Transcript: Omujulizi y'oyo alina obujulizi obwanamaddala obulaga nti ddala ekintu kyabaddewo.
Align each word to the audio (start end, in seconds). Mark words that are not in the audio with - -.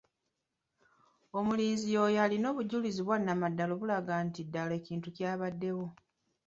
Omujulizi 1.37 1.87
y'oyo 1.95 2.19
alina 2.25 2.47
obujulizi 2.49 2.99
obwanamaddala 3.01 3.71
obulaga 3.73 4.13
nti 4.25 4.41
ddala 4.47 4.73
ekintu 4.79 5.07
kyabaddewo. 5.15 5.85